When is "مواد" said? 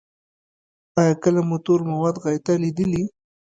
1.89-2.15